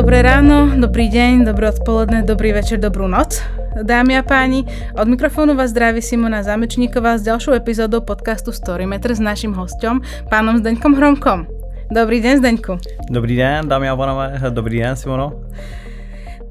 [0.00, 3.44] Dobré ráno, dobrý deň, dobré odpoledne, dobrý večer, dobrú noc,
[3.84, 4.64] dámy a páni.
[4.96, 10.00] Od mikrofónu vás zdraví Simona Zamečníková s ďalšou epizódou podcastu Storymeter s naším hostom,
[10.32, 11.44] pánom Zdeňkom Hromkom.
[11.92, 12.80] Dobrý deň, Zdeňku.
[13.12, 15.44] Dobrý den, dámy a pánové, dobrý den, Simono.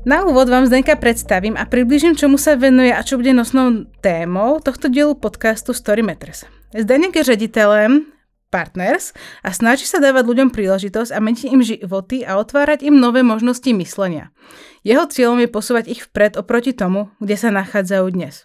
[0.06, 4.62] Na úvod vám Zdenka predstavím a približím, čomu sa venuje a čo bude nosnou témou
[4.62, 6.46] tohto dielu podcastu Storymeters.
[6.78, 8.19] Zdenek je rediteľem
[8.50, 9.14] Partners
[9.46, 13.70] a snaží sa dávať ľuďom príležitosť a meniť im životy a otvárať im nové možnosti
[13.70, 14.34] myslenia.
[14.82, 18.44] Jeho cieľom je posúvať ich vpred oproti tomu, kde sa nachádzajú dnes.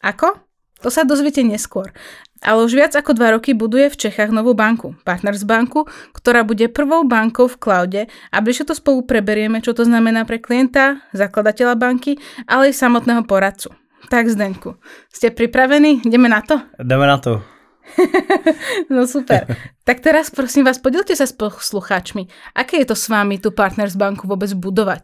[0.00, 0.38] Ako?
[0.82, 1.94] To sa dozviete neskôr.
[2.42, 6.66] Ale už viac ako dva roky buduje v Čechách novú banku, Partners banku, ktorá bude
[6.66, 8.02] prvou bankou v cloude
[8.34, 12.18] a bližšie to spolu preberieme, čo to znamená pre klienta, zakladateľa banky,
[12.50, 13.70] ale aj samotného poradcu.
[14.10, 14.74] Tak Zdeňku,
[15.14, 16.02] ste pripravení?
[16.02, 16.58] Ideme na to?
[16.82, 17.51] Jdeme na to.
[18.90, 19.56] no super.
[19.84, 22.26] Tak teraz prosím vás, podielte sa s poslucháčmi.
[22.54, 25.02] Aké je to s vámi tu Partners banku vůbec budovat?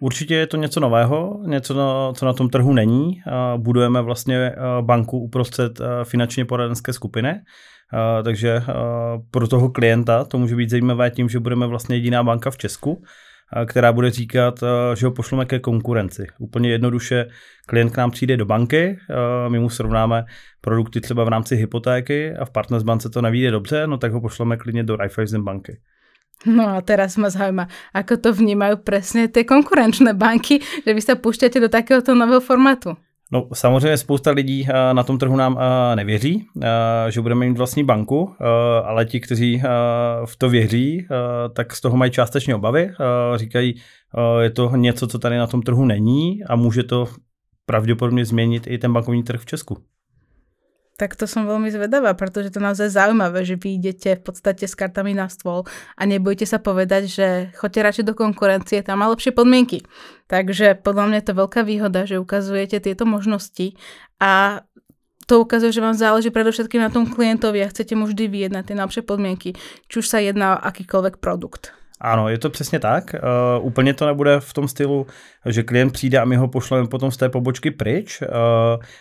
[0.00, 1.74] Určitě je to něco nového, něco,
[2.16, 3.22] co na tom trhu není.
[3.56, 7.40] Budujeme vlastně banku uprostřed finančně poradenské skupiny,
[8.24, 8.62] takže
[9.30, 13.02] pro toho klienta to může být zajímavé tím, že budeme vlastně jediná banka v Česku,
[13.66, 14.64] která bude říkat,
[14.94, 16.26] že ho pošleme ke konkurenci.
[16.38, 17.26] Úplně jednoduše
[17.66, 18.98] klient k nám přijde do banky,
[19.48, 20.24] my mu srovnáme
[20.60, 24.20] produkty třeba v rámci hypotéky a v Partners bance to nevíde dobře, no tak ho
[24.20, 25.78] pošleme klidně do Raiffeisen banky.
[26.46, 31.14] No a teraz ma zaujíma, ako to vnímajú presne tie konkurenčné banky, že vy sa
[31.14, 32.98] púšťate do takéhoto nového formátu.
[33.32, 35.58] No samozřejmě spousta lidí na tom trhu nám
[35.94, 36.46] nevěří,
[37.08, 38.34] že budeme mít vlastní banku,
[38.84, 39.62] ale ti, kteří
[40.24, 41.06] v to věří,
[41.52, 42.90] tak z toho mají částečně obavy.
[43.36, 43.74] Říkají,
[44.40, 47.08] je to něco, co tady na tom trhu není a může to
[47.66, 49.76] pravděpodobně změnit i ten bankovní trh v Česku.
[50.94, 54.78] Tak to som veľmi zvedavá, pretože to naozaj zaujímavé, že vy idete v podstate s
[54.78, 55.66] kartami na stôl
[55.98, 57.26] a nebojte sa povedať, že
[57.58, 59.82] choďte radšej do konkurencie, tam má lepšie podmienky.
[60.30, 63.74] Takže podľa mňa je to veľká výhoda, že ukazujete tieto možnosti
[64.22, 64.62] a
[65.26, 68.76] to ukazuje, že vám záleží predovšetkým na tom klientovi a chcete mu vždy vyjednať tie
[68.78, 69.50] najlepšie podmienky,
[69.90, 71.74] či už sa jedná o akýkoľvek produkt.
[72.04, 73.14] Ano, je to přesně tak.
[73.58, 75.06] Uh, úplně to nebude v tom stylu,
[75.46, 78.28] že klient přijde a my ho pošleme potom z té pobočky pryč, uh,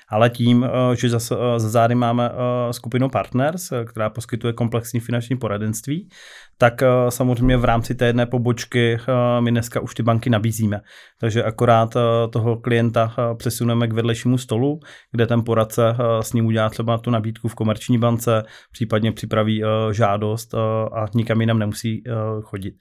[0.10, 2.36] ale tím, uh, že za, uh, za zády máme uh,
[2.72, 6.10] skupinu Partners, která poskytuje komplexní finanční poradenství,
[6.58, 10.82] tak uh, samozřejmě v rámci té jedné pobočky uh, my dneska už ty banky nabízíme.
[11.20, 14.80] Takže akorát uh, toho klienta přesuneme k vedlejšímu stolu,
[15.12, 20.54] kde ten poradce s ním udělá třeba tu nabídku v komerční bance, případně připraví žádost
[20.94, 22.04] a nikam jinam nemusí
[22.42, 22.74] chodit.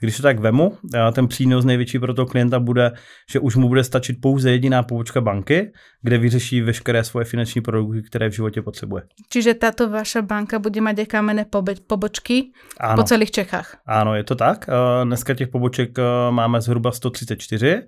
[0.00, 0.78] Když to tak vemu,
[1.12, 2.92] ten přínos největší pro toho klienta bude,
[3.30, 8.02] že už mu bude stačit pouze jediná pobočka banky, kde vyřeší veškeré svoje finanční produkty,
[8.02, 9.02] které v životě potřebuje.
[9.28, 11.46] Čiže tato vaša banka bude mít kamenné
[11.86, 12.96] pobočky ano.
[12.96, 13.76] po celých Čechách.
[13.86, 14.66] Ano, je to tak.
[15.04, 15.98] Dneska těch poboček
[16.30, 17.82] máme zhruba 134.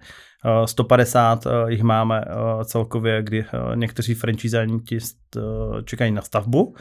[0.65, 2.25] 150 jich máme
[2.65, 3.45] celkově, kdy
[3.75, 4.79] někteří franchisáni
[5.85, 6.75] čekají na stavbu.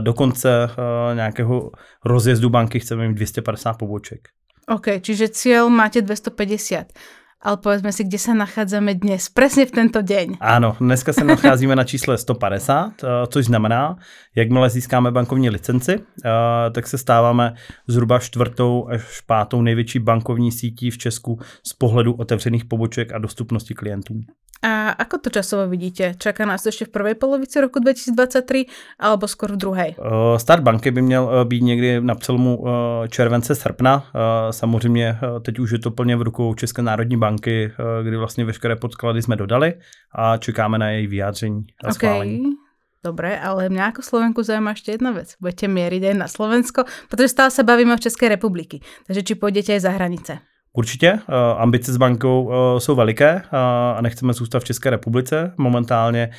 [0.00, 0.70] Do konce
[1.14, 1.70] nějakého
[2.04, 4.28] rozjezdu banky chceme mít 250 poboček.
[4.70, 6.94] OK, čiže cieľ máte 250.
[7.42, 10.36] Ale povedzme si, kde se nacházíme dnes, přesně v tento den.
[10.40, 13.96] Ano, dneska se nacházíme na čísle 150, eh, což znamená,
[14.34, 17.54] jakmile získáme bankovní licenci, eh, tak se stáváme
[17.86, 23.74] zhruba čtvrtou až pátou největší bankovní sítí v Česku z pohledu otevřených poboček a dostupnosti
[23.74, 24.14] klientů.
[24.62, 26.14] A ako to časovo vidíte?
[26.18, 28.66] Čaká nás to ještě v prvej polovici roku 2023
[28.98, 29.86] alebo skoro v druhé?
[29.96, 32.64] Uh, start banky by měl být někdy na přelomu
[33.08, 34.04] července, srpna.
[34.50, 37.72] Samozřejmě teď už je to plně v rukou České národní banky,
[38.02, 39.74] kdy vlastně veškeré podklady jsme dodali
[40.14, 42.40] a čekáme na její vyjádření a schválení.
[42.40, 42.52] Okay.
[43.00, 45.32] Dobre, ale mňa ako Slovenku zaujíma ešte jedna vec.
[45.40, 48.84] Budete mieriť aj na Slovensko, protože stále sa bavíme o České republiky.
[49.08, 50.44] Takže či pôjdete aj za hranice?
[50.72, 51.08] Určitě.
[51.08, 53.56] Eh, ambice s bankou eh, jsou veliké eh,
[53.96, 55.54] a nechceme zůstat v České republice.
[55.56, 56.30] Momentálně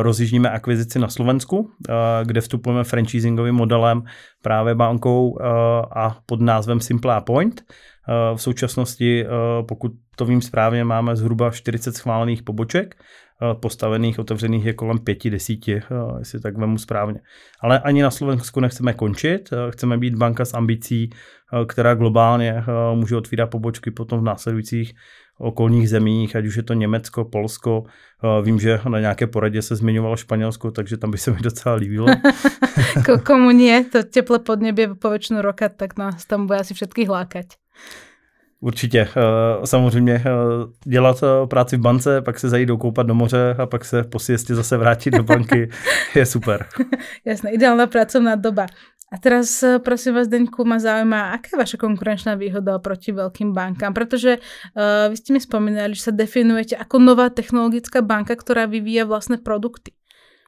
[0.00, 1.70] rozjíždíme akvizici na Slovensku,
[2.24, 4.02] kde vstupujeme franchisingovým modelem
[4.42, 5.38] právě bankou
[5.96, 7.62] a pod názvem Simple Point.
[8.34, 9.26] V současnosti,
[9.68, 12.94] pokud to vím správně, máme zhruba 40 schválených poboček
[13.60, 15.82] postavených, otevřených je kolem pěti, desíti, eh,
[16.18, 17.20] jestli tak vemu správně.
[17.60, 21.10] Ale ani na Slovensku nechceme končit, eh, chceme být banka s ambicí,
[21.68, 22.64] která globálně
[22.94, 24.92] může otvírat pobočky potom v následujících
[25.38, 27.84] okolních zemích, ať už je to Německo, Polsko.
[28.42, 32.06] Vím, že na nějaké poradě se zmiňovalo Španělsko, takže tam by se mi docela líbilo.
[33.26, 37.46] Komu nie, to teplé podnebie po většinu roka, tak nás tam bude asi všetkých lákať.
[38.62, 39.00] Určitě.
[39.00, 40.30] Eh, samozřejmě eh,
[40.84, 44.18] dělat eh, práci v bance, pak se zajít koupat do moře a pak se po
[44.18, 45.70] siestě zase vrátit do banky
[46.14, 46.66] je super.
[47.24, 48.66] Jasné, ideálna pracovná doba.
[49.12, 53.92] A teraz prosím vás, Deňku, ma zaujíma, aká je vaša konkurenčná výhoda proti veľkým bankám?
[53.92, 59.04] Pretože uh, vy ste mi spomínali, že sa definujete ako nová technologická banka, ktorá vyvíja
[59.04, 59.92] vlastné produkty.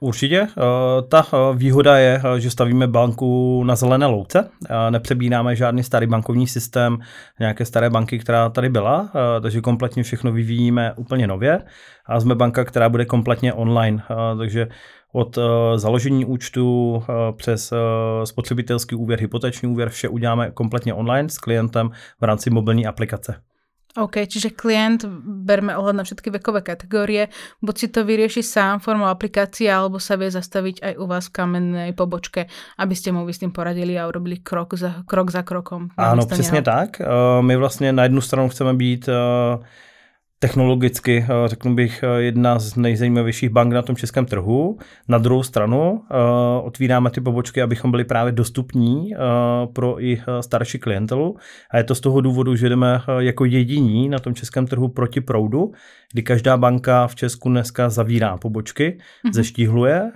[0.05, 0.47] Určitě.
[0.49, 4.51] Eh, ta eh, výhoda je, eh, že stavíme banku na zelené louce.
[4.91, 6.99] Nepřebíráme žádný starý bankovní systém
[7.41, 9.11] nějaké staré banky, která tady byla,
[9.41, 11.61] takže kompletně všechno vyvíjíme úplně nově.
[12.07, 14.03] A jsme banka, která bude kompletně online,
[14.39, 14.69] takže
[15.13, 15.39] od
[15.77, 17.03] založení účtu
[17.37, 17.73] přes
[18.25, 21.91] spotřebitelský úvěr, hypoteční úvěr, vše uděláme kompletně online s klientem
[22.21, 23.35] v rámci mobilní aplikace.
[23.95, 25.07] OK, čiže klient,
[25.47, 27.31] berme ohľad na všetky vekové kategórie,
[27.63, 31.35] buď si to vyrieši sám formou aplikácie, alebo sa vie zastaviť aj u vás v
[31.39, 32.51] kamennej pobočke,
[32.83, 35.95] aby ste mu s tým poradili a urobili krok za, krok za krokom.
[35.97, 37.01] Ano, přesně tak.
[37.01, 39.15] Uh, my vlastně na jednu stranu chceme být uh,
[40.45, 44.79] technologicky, eh, řeknu bych, eh, jedna z nejzajímavějších bank na tom českém trhu.
[45.09, 46.15] Na druhou stranu eh,
[46.63, 49.11] otvíráme ty pobočky, abychom byli právě dostupní
[49.73, 51.37] pro i starší klientelu.
[51.71, 55.21] A je to z toho důvodu, že jdeme jako jediní na tom českém trhu proti
[55.21, 55.73] proudu,
[56.13, 59.33] kdy každá banka v Česku dneska zavírá pobočky, mm-hmm.
[59.33, 60.13] zeštíhluje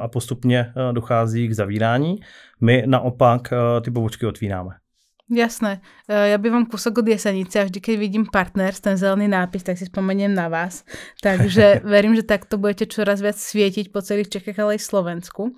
[0.00, 2.16] a postupně dochází k zavírání.
[2.60, 3.52] My naopak
[3.82, 4.81] ty pobočky otvíráme.
[5.30, 5.78] Jasné.
[6.10, 9.78] E, ja bývam kúsok od Jesenice a vždy, keď vidím partners, ten zelený nápis, tak
[9.78, 10.82] si spomeniem na vás.
[11.22, 15.54] Takže verím, že takto budete čoraz viac svietiť po celých Čechách, ale aj Slovensku.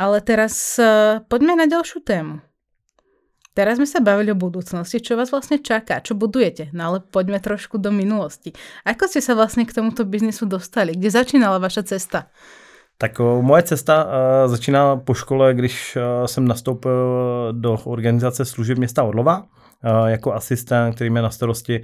[0.00, 2.40] Ale teraz e, poďme na ďalšiu tému.
[3.52, 7.36] Teraz sme sa bavili o budúcnosti, čo vás vlastne čaká, čo budujete, no ale poďme
[7.36, 8.56] trošku do minulosti.
[8.88, 10.96] Ako ste sa vlastne k tomuto biznisu dostali?
[10.96, 12.32] Kde začínala vaša cesta?
[13.02, 14.10] Tak moje cesta uh,
[14.50, 17.18] začíná po škole, když uh, jsem nastoupil
[17.52, 19.44] do organizace služeb města Orlova
[20.06, 21.82] jako asistent, který má na starosti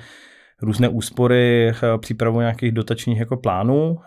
[0.63, 3.99] různé úspory, přípravu nějakých dotačních jako plánů,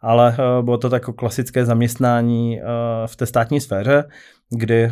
[0.00, 2.60] ale bylo to tako klasické zaměstnání
[3.06, 4.04] v té státní sféře,
[4.50, 4.90] kdy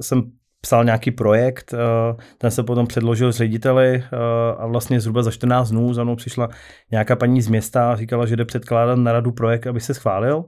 [0.00, 0.22] jsem
[0.60, 4.16] psal nějaký projekt, eh, ten se potom předložil řediteli eh,
[4.58, 6.48] a vlastně zhruba za 14 dnů za mnou přišla
[6.90, 10.44] nějaká paní z města a říkala, že jde předkládat na radu projekt, aby se schválil.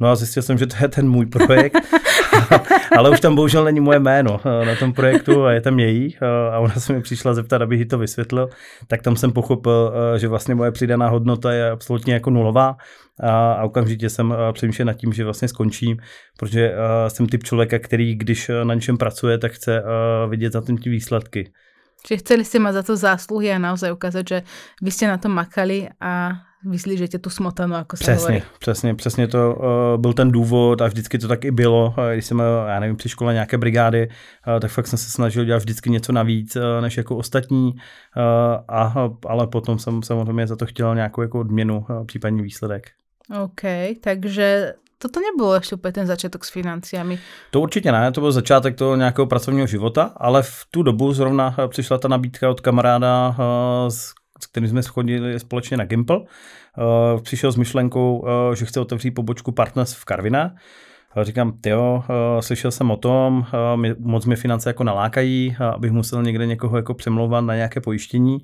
[0.00, 1.76] No a zjistil jsem, že to je ten můj projekt,
[2.98, 6.16] ale už tam bohužel není moje jméno eh, na tom projektu a je tam její
[6.22, 8.48] eh, a ona se mi přišla zeptat, abych jí to vysvětlil,
[8.86, 12.76] tak tam jsem pochopil, eh, že vlastně moje přidaná hodnota je absolutně jako nulová
[13.20, 15.96] a, a okamžitě jsem přemýšlel nad tím, že vlastně skončím,
[16.38, 16.74] protože
[17.08, 19.82] jsem typ člověka, který když na něčem pracuje, tak chce
[20.28, 21.52] vidět za tím ty výsledky.
[22.06, 24.38] Čiže chceli ste mať za to zásluhy a naozaj ukázať, že
[24.78, 28.42] vy ste na to makali a vyslížete tu smotanu, jako se přesně, hovorí.
[28.58, 31.94] Přesně, přesně to uh, byl ten důvod a vždycky to tak i bylo.
[32.12, 35.58] Když jsem, já nevím, při škole nějaké brigády, uh, tak fakt jsem se snažil dělat
[35.58, 37.80] vždycky něco navíc, uh, než jako ostatní, uh,
[38.68, 42.86] a, ale potom jsem samozřejmě za to chtěl nějakou jako odměnu, uh, případně výsledek.
[43.44, 43.60] OK,
[44.00, 47.18] takže toto nebylo ještě úplně ten začátek s financiami.
[47.50, 51.56] To určitě ne, to byl začátek toho nějakého pracovního života, ale v tu dobu zrovna
[51.68, 53.36] přišla ta nabídka od kamaráda,
[53.88, 56.18] s s kterým jsme schodili společně na Gimple.
[56.18, 56.24] Uh,
[57.22, 60.54] přišel s myšlenkou, uh, že chce otevřít pobočku Partners v Karviné.
[61.16, 62.04] Uh, říkám, jo,
[62.40, 63.46] slyšel jsem o tom,
[63.98, 68.38] moc mi finance jako nalákají, abych musel někde někoho jako přemlouvat na nějaké pojištění.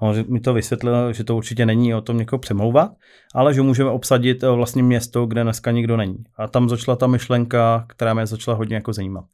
[0.00, 2.90] On mi to vysvětlil, že to určitě není o tom někoho přemlouvat,
[3.34, 6.16] ale že můžeme obsadit vlastně město, kde dneska nikdo není.
[6.38, 9.24] A tam začala ta myšlenka, která mě začala hodně jako zajímat.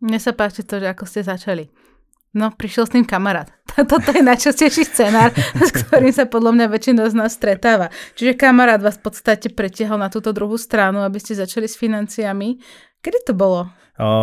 [0.00, 1.68] Mně se páči to, že jako jste začali.
[2.32, 3.52] No, prišiel s tým kamarát.
[3.92, 7.92] Toto je najčastejší scenár, s ktorým sa podľa mňa väčšina z nás stretáva.
[8.16, 12.56] Čiže kamarát vás v podstate pretiahol na túto druhú stranu, aby ste začali s financiami.
[13.04, 13.68] Kedy to bylo?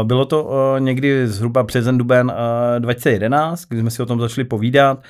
[0.04, 0.40] Bylo to
[0.80, 2.34] někdy zhruba březen duben
[2.80, 5.04] 2011, kdy jsme si o tom začali povídat.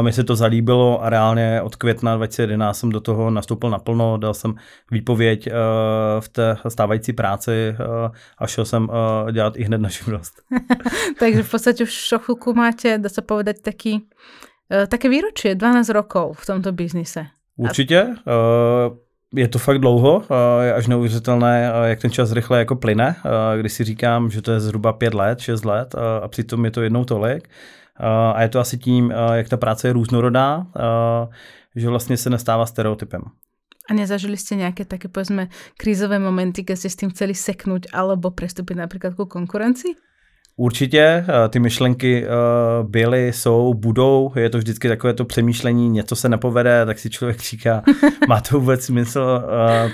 [0.00, 4.34] Mi se to zalíbilo a reálně od května 2011 jsem do toho nastoupil naplno, dal
[4.34, 4.54] jsem
[4.90, 5.48] výpověď
[6.20, 7.76] v té stávající práci
[8.38, 8.88] a šel jsem
[9.32, 10.42] dělat i hned na živnost.
[11.18, 14.06] Takže v podstatě už chvilku máte, dá se povedať, taký,
[14.88, 17.26] také výročí, 12 rokov v tomto biznise.
[17.56, 18.06] Určitě.
[19.34, 20.22] Je to fakt dlouho,
[20.62, 23.16] je až neuvěřitelné, jak ten čas rychle jako plyne,
[23.60, 26.82] když si říkám, že to je zhruba pět let, šest let a přitom je to
[26.82, 27.48] jednou tolik.
[27.98, 30.66] A je to asi tím, jak ta práce je různorodá,
[31.76, 33.22] že vlastně se nestává stereotypem.
[33.86, 35.46] A nezažili ste nejaké také, povedzme,
[35.78, 39.94] krízové momenty, keď ste s tým chceli seknúť alebo prestúpiť napríklad ku konkurencii?
[40.58, 42.26] Určitě, ty myšlenky
[42.82, 47.40] byly, jsou, budou, je to vždycky takové to přemýšlení, něco se nepovede, tak si člověk
[47.40, 47.82] říká,
[48.28, 49.42] má to vůbec smysl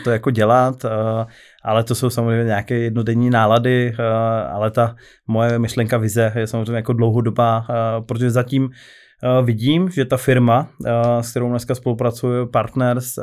[0.05, 0.85] to jako dělat,
[1.65, 3.95] ale to jsou samozřejmě nějaké jednodenní nálady,
[4.53, 4.97] ale ta
[5.29, 7.67] moje myšlenka vize je samozřejmě jako dlouhodobá,
[8.07, 8.71] protože zatím
[9.45, 10.69] vidím, že ta firma,
[11.21, 13.19] s kterou dneska spolupracuju, Partners,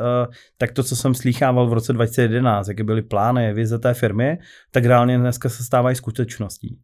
[0.57, 4.37] tak to, co jsem slýchával v roce 2011, jaké byly plány, vize té firmy,
[4.71, 6.79] tak reálně dneska se stávají skutečností.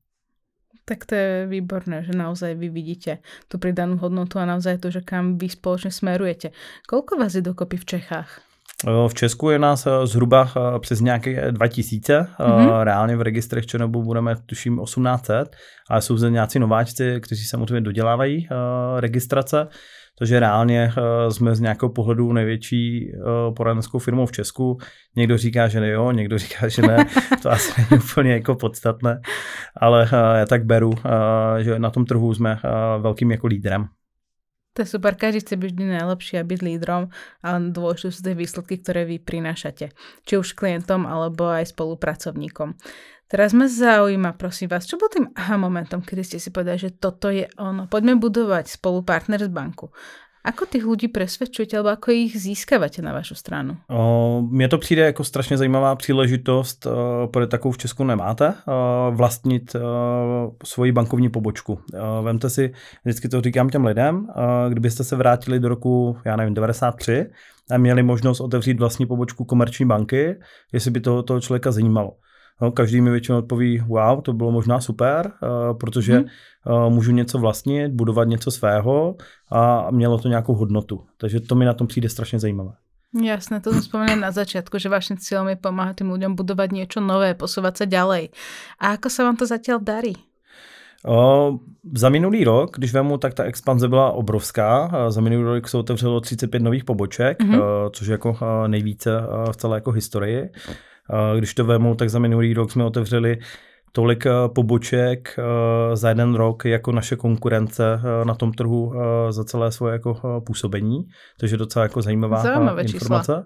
[0.85, 3.17] Tak to je výborné, že naozaj vy vidíte
[3.49, 6.53] tu pridanú hodnotu a naozaj to, že kam vy spoločne smerujete.
[6.85, 8.45] Koľko vás je dokopy v Čechách?
[9.07, 12.83] V Česku je nás eh, zhruba eh, přes nějaké 2000, mm-hmm.
[12.83, 15.55] reálně v registrech Černobu budeme tuším 1800,
[15.89, 18.47] ale jsou zde nějací nováčci, kteří samozřejmě dodělávají
[18.99, 19.67] registrace,
[20.19, 20.91] takže reálně
[21.29, 23.11] jsme z nějakého pohledu největší
[23.55, 24.77] poradenskou firmou v Česku.
[25.15, 27.05] Někdo říká, že ne jo, někdo říká, že ne,
[27.41, 29.21] to asi není úplně jako podstatné,
[29.77, 30.93] ale já tak beru,
[31.59, 32.59] že na tom trhu jsme
[32.99, 33.87] velkým jako lídrem.
[34.75, 37.07] To je super, každý chce byť vždy najlepší a byť lídrom,
[37.39, 39.95] ale dôležité sú tie výsledky, ktoré vy prinášate.
[40.27, 42.75] Či už klientom, alebo aj spolupracovníkom.
[43.35, 46.95] Teraz ma zaujíma, prosím vás, čo bol tým aha momentom, kedy ste si povedali, že
[46.95, 47.83] toto je ono.
[47.91, 49.91] Poďme budovať spolupartner z banku.
[50.39, 53.75] Ako těch lidí presvedčujete, alebo ako ich získáváte na vašu stranu?
[54.49, 56.87] Mně to přijde jako strašně zajímavá příležitost,
[57.31, 58.53] protože takovou v Česku nemáte,
[59.11, 59.75] vlastnit
[60.63, 61.79] svoji bankovní pobočku.
[62.21, 62.71] Vemte si,
[63.03, 64.27] vždycky to říkám těm lidem,
[64.69, 67.25] kdybyste se vrátili do roku, já nevím, 93
[67.71, 70.35] a měli možnost otevřít vlastní pobočku komerční banky,
[70.73, 72.11] jestli by to toho člověka zajímalo.
[72.61, 76.25] No, každý mi většinou odpoví, wow, to bylo možná super, uh, protože hmm.
[76.85, 79.15] uh, můžu něco vlastnit, budovat něco svého
[79.51, 81.03] a mělo to nějakou hodnotu.
[81.17, 82.71] Takže to mi na tom přijde strašně zajímavé.
[83.23, 86.99] Jasné, to som spomenul na začiatku, že vaším cieľom je pomáhať tým ľuďom budovať niečo
[86.99, 88.35] nové, posúvať sa ďalej.
[88.75, 90.19] A ako sa vám to zatiaľ darí?
[91.07, 91.59] O,
[91.95, 94.91] za minulý rok, když vemu, tak ta expanze byla obrovská.
[95.09, 97.89] Za minulý rok se otevřelo 35 nových poboček, mm-hmm.
[97.91, 99.11] což je jako nejvíce
[99.51, 100.49] v celé jako historii.
[101.37, 103.37] Když to vemu, tak za minulý rok jsme otevřeli
[103.95, 108.93] tolik eh, poboček eh, za jeden rok jako naše konkurence eh, na tom trhu
[109.29, 111.07] za celé svoje jako působení,
[111.39, 113.45] takže docela jako zajímavá Zajímavé informace.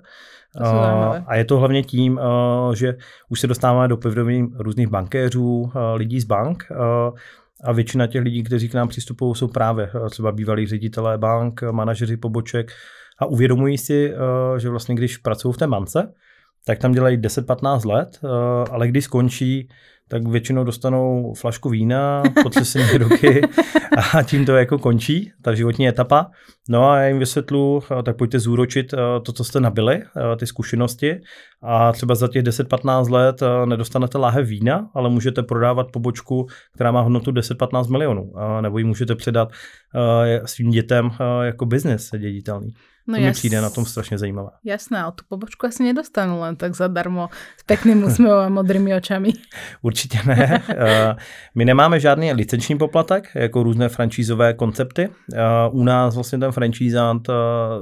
[1.28, 2.20] A je to hlavně tím,
[2.74, 2.98] že
[3.30, 6.63] už se dostáváme do pevnovým různých bankéřů, lidí z bank
[7.63, 12.18] a většina těch lidí, kteří k nám přistupují, jsou právě třeba bývalí ředitelé bank, manažeři
[12.18, 12.72] poboček
[13.20, 14.13] a uvědomují si,
[14.58, 16.13] že vlastně když pracují v té bance,
[16.66, 18.28] tak tam dělají 10-15 let, eh,
[18.72, 19.70] ale když skončí,
[20.08, 23.42] tak většinou dostanou flašku vína, potřesení ruky
[24.13, 26.32] a tím to jako končí, ta životní etapa.
[26.70, 30.01] No a já jim vysvětlu, eh, tak pojďte zúročit eh, to, co jste nabili,
[30.39, 31.22] ty zkušenosti
[31.63, 37.01] a třeba za těch 10-15 let nedostanete láhev vína, ale můžete prodávat pobočku, která má
[37.01, 39.50] hodnotu 10-15 milionů, nebo ji můžete předat
[40.46, 41.10] svým dětem
[41.42, 42.74] jako biznis děditelný.
[43.10, 43.28] No to jas...
[43.28, 44.50] mi přijde na tom strašně zajímavé.
[44.63, 49.34] Jasné, ale tu pobočku asi nedostanu len tak zadarmo s pekným úsměvem a modrými očami.
[49.82, 50.63] Určitě ne.
[50.70, 51.16] Eh,
[51.56, 55.10] my nemáme žádný licenční poplatek, jako různé francízové koncepty.
[55.34, 55.39] Eh,
[55.72, 57.34] u nás vlastně ten francízant eh,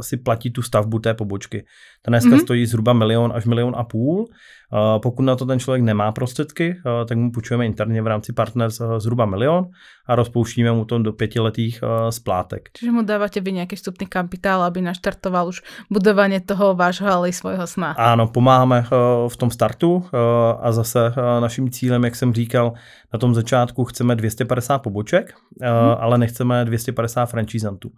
[0.02, 1.66] si platí tu stavbu té pobočky.
[2.01, 2.42] Ta dneska mm-hmm.
[2.42, 4.25] stojí zhruba milion až milion a půl.
[5.01, 6.75] Pokud na to ten člověk nemá prostředky,
[7.08, 9.66] tak mu půjčujeme interně v rámci Partners zhruba milion
[10.08, 12.70] a rozpouštíme mu to do pětiletých splátek.
[12.74, 15.62] Čiže mu dáváte vy nějaký vstupný kapitál, aby naštartoval už
[15.92, 17.92] budování toho vášho, ale i svojho sna.
[17.92, 18.86] Ano, pomáháme
[19.27, 20.06] v tom startu
[20.62, 22.74] a zase naším cílem, jak jsem říkal,
[23.13, 25.96] na tom začátku chceme 250 poboček, hmm.
[26.00, 27.89] ale nechceme 250 franchisantů.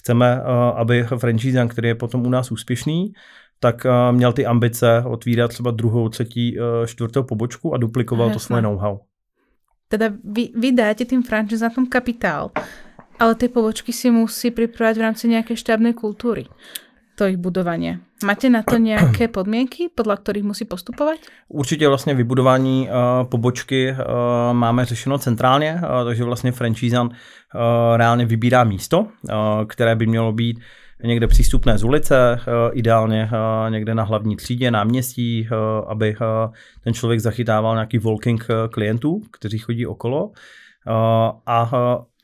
[0.00, 0.42] Chceme,
[0.74, 3.12] aby franchisant, který je potom u nás úspěšný,
[3.60, 8.34] tak uh, měl ty ambice otvírat třeba druhou, třetí, uh, čtvrtou pobočku a duplikoval Jasne.
[8.34, 8.98] to svoje know-how.
[9.88, 12.50] Teda vy, vy dáte tým franchizátom kapitál,
[13.18, 16.44] ale ty pobočky si musí připravit v rámci nějaké štábnej kultury
[17.14, 17.98] to ich budování.
[18.24, 21.18] Máte na to nějaké podmínky, podle kterých musí postupovat?
[21.48, 23.96] Určitě vlastně vybudování uh, pobočky uh,
[24.52, 27.16] máme řešeno centrálně, uh, takže vlastně franchisant uh,
[27.96, 29.08] reálně vybírá místo, uh,
[29.66, 30.60] které by mělo být
[31.04, 32.40] někde přístupné z ulice,
[32.72, 33.30] ideálně
[33.68, 35.48] někde na hlavní třídě, náměstí,
[35.86, 36.16] aby
[36.84, 40.30] ten člověk zachytával nějaký walking klientů, kteří chodí okolo.
[41.46, 41.70] A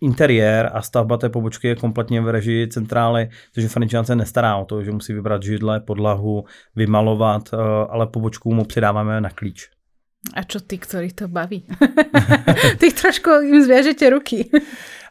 [0.01, 4.65] interiér a stavba té pobočky je kompletně v režii centrály, takže franchise se nestará o
[4.65, 6.45] to, že musí vybrat židle, podlahu,
[6.77, 7.55] vymalovat,
[7.89, 9.71] ale pobočku mu předáváme na klíč.
[10.35, 11.63] A čo ty, ktorých to baví?
[12.83, 14.51] ty trošku jim zvěžete ruky.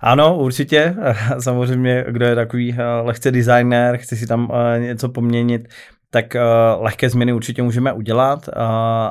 [0.01, 0.95] Ano, určitě.
[1.39, 5.67] Samozřejmě, kdo je takový eh, lehce designer, chce si tam eh, něco poměnit,
[6.15, 8.53] tak uh, lehké změny určitě můžeme udělat, uh,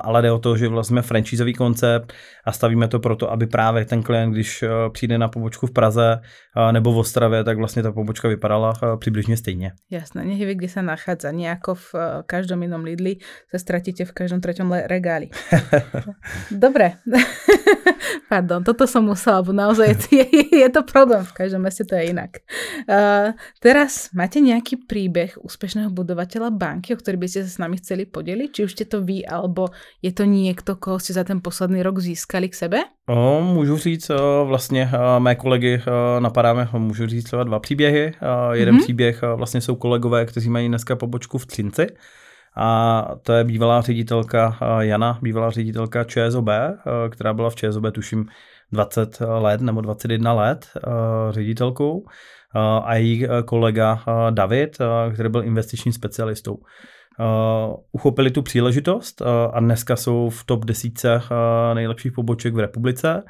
[0.02, 2.12] ale jde o to, že vlastně franchízový koncept
[2.44, 6.20] a stavíme to proto, aby právě ten klient, když uh, přijde na pobočku v Praze
[6.56, 9.72] uh, nebo v Ostravě, tak vlastně ta pobočka vypadala uh, přibližně stejně.
[9.90, 11.32] Jasné, nech vie, kde se nachádza.
[11.32, 13.16] Nejako v uh, každom jinom Lidli
[13.50, 15.28] se ztratíte v každom treťom regáli.
[16.50, 16.92] Dobre.
[18.28, 21.20] Pardon, toto som musela, bo naozaj je, je, je to problém.
[21.20, 22.40] V každom meste to je inak.
[22.88, 27.76] Uh, teraz máte nejaký príbeh úspešného budovateľa banky, o ktorý by ste sa s nami
[27.82, 28.48] chceli podeliť?
[28.54, 31.98] Či už ste to vy, alebo je to niekto, koho ste za ten posledný rok
[31.98, 32.78] získali k sebe?
[33.10, 38.14] O, můžu říct, o, vlastně o, mé kolegy o, napadáme, můžu říct třeba dva příběhy.
[38.22, 38.82] O, jeden mm-hmm.
[38.82, 41.86] příběh o, vlastně jsou kolegové, kteří mají dneska pobočku v Třinci.
[42.56, 46.48] A to je bývalá ředitelka Jana, bývalá ředitelka ČSOB,
[47.10, 48.26] která byla v ČSOB tuším
[48.72, 50.66] 20 let nebo 21 let
[51.30, 52.06] ředitelkou
[52.84, 54.78] a její kolega David,
[55.14, 56.58] který byl investičním specialistou.
[57.92, 63.22] Uchopili tu příležitost a dneska jsou v top desítce uh, nejlepších poboček v republice,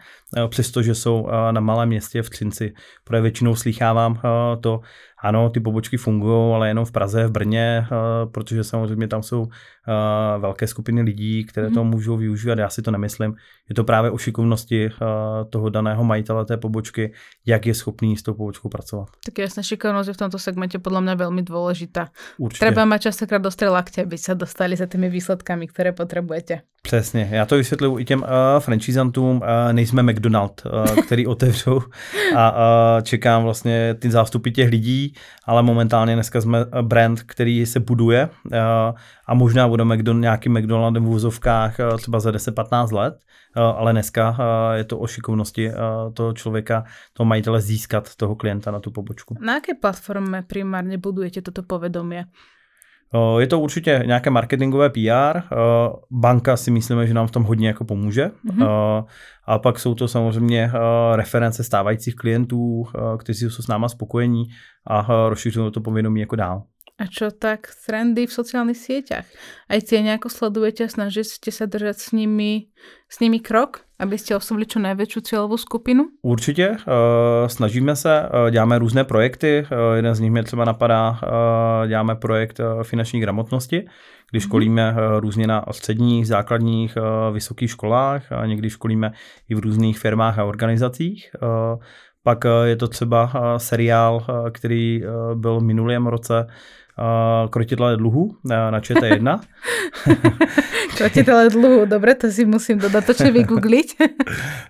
[0.48, 2.74] přestože jsou na malém městě v Třinci.
[3.04, 4.20] Protože většinou slýchávám
[4.60, 4.80] to,
[5.24, 9.42] ano, ty pobočky fungují, ale jenom v Praze, v Brně, uh, protože samozřejmě tam jsou
[9.42, 9.48] uh,
[10.38, 11.90] velké skupiny lidí, které to mhm.
[11.90, 12.58] můžou využívat.
[12.58, 13.34] Já si to nemyslím.
[13.68, 17.12] Je to právě o šikovnosti uh, toho daného majitele té pobočky,
[17.46, 19.08] jak je schopný s tou pobočkou pracovat.
[19.24, 22.08] Tak jasná šikovnost je v tomto segmente podle mě velmi důležitá.
[22.38, 22.58] Určitě.
[22.58, 26.60] Treba mať častokrát dostat lakte, aby se dostali za těmi výsledkami, které potřebujete.
[26.82, 28.26] Přesně, já to vysvětluji i těm uh,
[28.58, 31.80] franchisantům, uh, nejsme McDonald, uh, který otevřou
[32.36, 35.13] a uh, čekám vlastně ty zástupy těch lidí,
[35.44, 38.58] ale momentálně dneska jsme brand, který se buduje uh,
[39.26, 43.14] a možná budeme McDonald, nějaký McDonaldem v úzovkách uh, třeba za 10-15 let,
[43.54, 44.36] ale dneska
[44.74, 45.70] je to o šikovnosti
[46.14, 49.36] toho člověka, toho majitele získat toho klienta na tu pobočku.
[49.40, 52.22] Na jaké platformě primárně budujete toto povědomí?
[53.38, 55.40] Je to určitě nějaké marketingové PR.
[56.10, 58.30] Banka si myslíme, že nám v tom hodně jako pomůže.
[58.50, 59.04] Mm-hmm.
[59.46, 60.70] A pak jsou to samozřejmě
[61.14, 62.84] reference stávajících klientů,
[63.18, 64.44] kteří jsou s náma spokojení
[64.86, 66.62] a rozšiřují to povědomí jako dál.
[66.94, 69.26] A čo tak trendy v sociálnych sieťach?
[69.66, 72.70] Aj tie nejako sledujete a snažíte sa držať s nimi,
[73.10, 76.06] s nimi krok, aby ste oslovili čo největší cílovou skupinu?
[76.22, 76.76] Určitě, uh,
[77.46, 81.20] snažíme se, uh, děláme různé projekty, uh, jeden z nich mě třeba napadá,
[81.86, 83.78] děláme projekt finanční gramotnosti,
[84.30, 84.40] kdy mhm.
[84.40, 86.98] školíme různě na středních, základních,
[87.32, 89.12] vysokých školách a někdy školíme
[89.48, 91.30] i v různých firmách a organizacích.
[92.22, 95.02] Pak je to třeba seriál, který
[95.34, 96.46] byl v minulém roce
[96.98, 99.40] uh, krotidle dluhu na, na ČT1.
[100.94, 103.96] krotidle dluhu, dobře, to si musím dodatočně vygoogliť.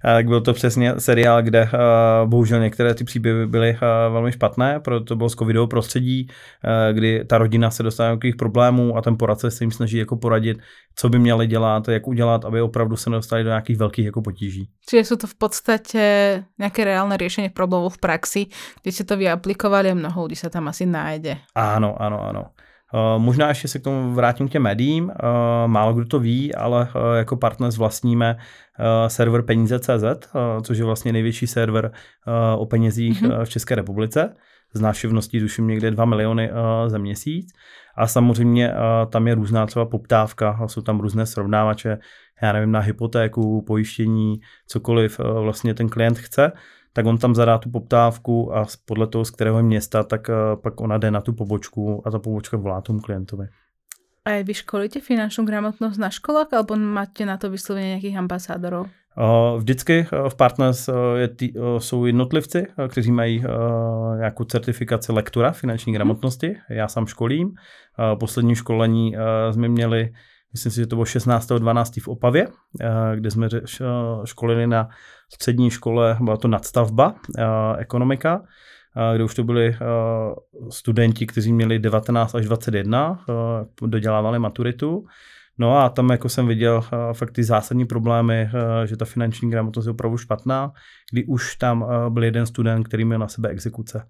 [0.02, 4.80] tak byl to přesně seriál, kde uh, bohužel některé ty příběhy byly uh, velmi špatné,
[4.80, 8.96] protože to bylo z covidového prostředí, uh, kdy ta rodina se dostala do nějakých problémů
[8.96, 10.58] a ten poradce se jim snaží jako poradit,
[10.96, 14.68] co by měli dělat, jak udělat, aby opravdu se nedostali do nějakých velkých jako potíží.
[14.88, 18.46] Čiže jsou to v podstatě nějaké reálné řešení problémů v praxi,
[18.82, 21.37] kde se to vyaplikovali a mnoho lidí se tam asi najde.
[21.54, 22.44] Ano, ano, ano.
[22.94, 25.04] Uh, možná ještě se k tomu vrátím k těm médiím.
[25.04, 25.11] Uh,
[25.66, 28.37] málo kdo to ví, ale uh, jako partner vlastníme
[29.07, 30.28] server peníze.cz,
[30.62, 31.92] což je vlastně největší server
[32.59, 33.44] o penězích mm-hmm.
[33.44, 34.35] v České republice.
[34.74, 36.50] Z návštěvností tuším někde 2 miliony
[36.87, 37.52] za měsíc.
[37.96, 38.74] A samozřejmě
[39.11, 41.98] tam je různá třeba poptávka, jsou tam různé srovnávače,
[42.42, 46.52] já nevím, na hypotéku, pojištění, cokoliv vlastně ten klient chce
[46.94, 50.80] tak on tam zadá tu poptávku a podle toho, z kterého města, tak eh, pak
[50.80, 53.46] ona jde na tu pobočku a ta pobočka volá tomu klientovi.
[54.24, 58.87] A vy školíte finančnou gramotnost na školách, alebo máte na to vysloveně nějakých ambasádorů?
[59.59, 60.92] Vždycky eh, v Partners eh,
[61.78, 63.44] jsou jednotlivci, kteří mají
[64.16, 65.96] nějakou certifikaci lektora finanční mhm.
[65.96, 66.57] gramotnosti.
[66.68, 67.54] Já sám školím.
[68.20, 69.16] Poslední školení
[69.50, 70.12] jsme měli,
[70.52, 72.02] myslím si, že to bylo 16.12.
[72.02, 72.48] v Opavě,
[73.14, 73.48] kde jsme
[74.24, 74.88] školili na
[75.35, 77.42] střední škole, byla to nadstavba, eh,
[77.79, 78.42] ekonomika,
[78.97, 79.79] eh, kde už to byli eh,
[80.70, 83.25] studenti, kteří měli 19 až 21,
[83.83, 85.07] dodělávali maturitu.
[85.59, 88.51] No a tam jako jsem viděl fakt ty zásadní problémy,
[88.85, 90.73] že ta finanční gramotnost je opravdu špatná,
[91.12, 94.07] kdy už tam byl jeden student, který měl na sebe exekuce.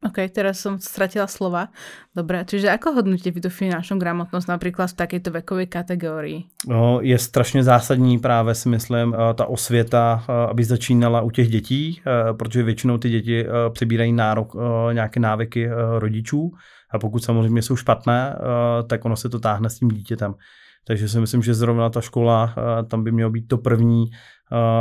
[0.00, 1.68] OK, teraz som stratila slova.
[2.16, 6.44] Dobre, čiže ako hodnotíte vy tu finančnou gramotnost například v takejto vekové kategorii?
[6.66, 11.48] No, je strašně zásadní právě si myslím eh, ta osvěta, eh, aby začínala u těch
[11.48, 14.56] dětí, eh, protože většinou ty děti přebírají nárok
[14.92, 16.50] nějaké návyky rodičů
[16.90, 18.36] a pokud samozřejmě jsou špatné,
[18.86, 20.34] tak ono se to táhne s tím dítětem.
[20.86, 22.54] Takže si myslím, že zrovna ta škola,
[22.88, 24.10] tam by mělo být to první,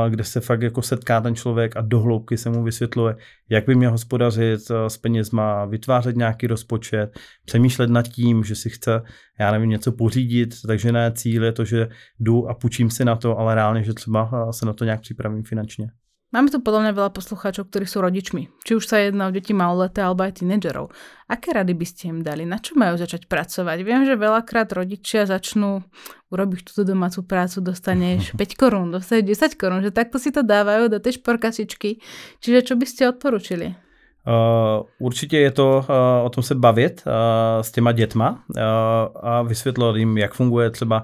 [0.09, 3.15] kde se fakt jako setká ten člověk a dohloubky se mu vysvětluje,
[3.49, 9.01] jak by měl hospodařit s penězma, vytvářet nějaký rozpočet, přemýšlet nad tím, že si chce,
[9.39, 13.15] já nevím, něco pořídit, takže ne cíl je to, že jdu a půjčím si na
[13.15, 15.87] to, ale reálně, že třeba se na to nějak připravím finančně.
[16.29, 18.53] Máme tu podľa mňa veľa poslucháčov, ktorí sú rodičmi.
[18.61, 20.93] Či už sa jedná o deti maloleté alebo aj tínedžerov.
[21.25, 22.45] Aké rady by ste im dali?
[22.45, 23.81] Na čo majú začať pracovať?
[23.81, 25.81] Viem, že veľakrát rodičia začnú
[26.29, 30.93] urobiť túto domácu prácu, dostaneš 5 korún, dostaneš 10 korún, že takto si to dávajú
[30.93, 31.97] do tej šporkasičky.
[32.45, 33.73] Čiže čo by ste odporučili?
[34.29, 37.13] Uh, určitě je to uh, o tom se bavit uh,
[37.61, 38.61] s těma dětma uh,
[39.21, 41.03] a vysvětlovat jim, jak funguje třeba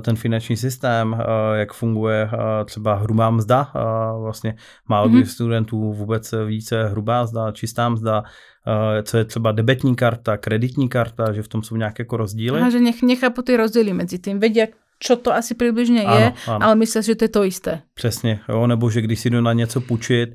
[0.00, 3.72] ten finanční systém, eh, jak funguje eh, třeba hrubá mzda.
[4.22, 4.54] Vlastně
[4.88, 5.24] málo mm-hmm.
[5.24, 8.22] studentů vůbec více hrubá mzda, čistá mzda,
[9.02, 12.60] co je třeba debetní karta, kreditní karta, že v tom jsou nějaké jako rozdíly.
[12.60, 14.40] Aha, že nech, nechápu ty rozdíly mezi tím.
[14.40, 14.60] Vědí,
[14.98, 16.66] čo to asi přibližně je, ano, ano.
[16.66, 17.82] ale myslím, že to je to jisté.
[17.94, 20.34] Přesně, jo, nebo že když si jdu na něco půjčit,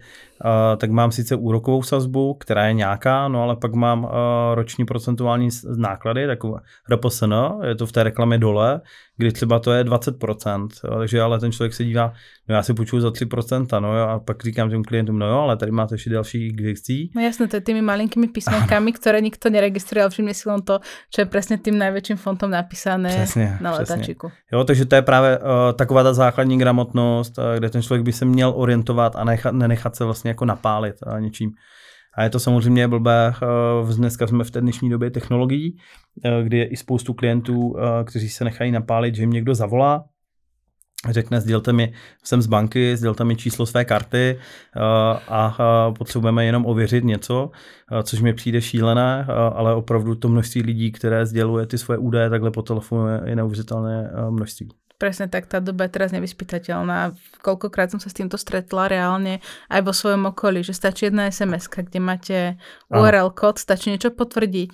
[0.77, 4.09] tak mám sice úrokovou sazbu, která je nějaká, no ale pak mám
[4.53, 6.59] roční procentuální náklady, taková
[6.91, 8.81] RPSN, je to v té reklamě dole,
[9.17, 12.13] kdy třeba to je 20%, jo, takže ale ten člověk se dívá,
[12.49, 15.37] no já si půjčuju za 3%, no jo, a pak říkám těm klientům, no jo,
[15.37, 17.11] ale tady máte ještě další věcí.
[17.15, 20.79] No jasné, to je tými malinkými písmenkami, které nikto neregistruje, ale všimne si len to,
[21.09, 24.31] čo je přesně tím největším fontom napísané přesně, na letačiku.
[24.51, 25.43] Jo, takže to je právě uh,
[25.75, 29.95] taková ta základní gramotnost, uh, kde ten člověk by se měl orientovat a nechat, nenechat
[29.95, 31.51] se vlastně jako napálit uh, něčím.
[32.17, 33.33] A je to samozřejmě blbé,
[33.97, 35.77] dneska jsme v té dnešní době technologií,
[36.43, 40.05] kdy je i spoustu klientů, kteří se nechají napálit, že jim někdo zavolá,
[41.09, 41.93] řekne, sdělte mi,
[42.23, 44.39] jsem z banky, sdělte mi číslo své karty
[45.27, 45.57] a
[45.97, 47.51] potřebujeme jenom ověřit něco,
[48.03, 52.51] což mi přijde šílené, ale opravdu to množství lidí, které sděluje ty svoje údaje takhle
[52.51, 54.69] po telefonu je neuvěřitelné množství.
[54.95, 57.11] Presne tak, tá doba je teraz nevyspytateľná.
[57.43, 61.67] Koľkokrát som sa s týmto stretla reálne aj vo svojom okolí, že stačí jedna sms
[61.67, 62.37] kde máte
[62.87, 64.71] URL kód, stačí niečo potvrdiť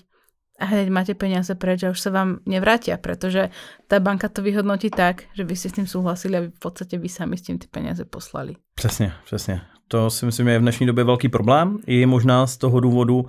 [0.62, 3.50] a hneď máte peniaze preč a už sa vám nevrátia, pretože
[3.90, 7.10] tá banka to vyhodnotí tak, že vy ste s tým súhlasili a v podstate vy
[7.10, 8.54] sami s tím ty peniaze poslali.
[8.76, 9.62] Přesně, přesně.
[9.88, 11.78] To si myslím je v dnešní době velký problém.
[11.88, 13.26] I možná z toho důvodu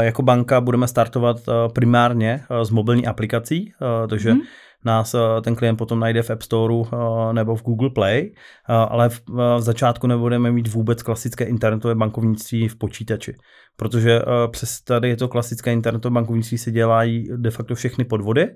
[0.00, 1.36] jako banka budeme startovat
[1.74, 3.72] primárně z mobilní aplikací,
[4.08, 4.40] takže hmm
[4.84, 8.72] nás eh, ten klient potom najde v App Store eh, nebo v Google Play, eh,
[8.72, 9.20] ale v,
[9.58, 13.34] v začátku nebudeme mít vůbec klasické internetové bankovnictví v počítači,
[13.76, 18.54] protože přes tady to klasické internetové bankovnictví se dělají de facto všechny podvody,